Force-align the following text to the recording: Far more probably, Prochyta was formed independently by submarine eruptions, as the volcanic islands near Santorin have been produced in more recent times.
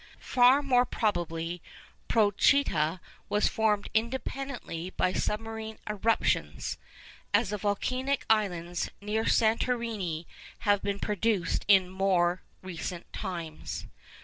Far 0.17 0.63
more 0.63 0.83
probably, 0.83 1.61
Prochyta 2.09 2.99
was 3.29 3.47
formed 3.47 3.87
independently 3.93 4.89
by 4.89 5.13
submarine 5.13 5.77
eruptions, 5.87 6.79
as 7.35 7.51
the 7.51 7.57
volcanic 7.59 8.25
islands 8.27 8.89
near 8.99 9.25
Santorin 9.25 10.25
have 10.61 10.81
been 10.81 10.97
produced 10.97 11.65
in 11.67 11.87
more 11.87 12.41
recent 12.63 13.13
times. 13.13 13.85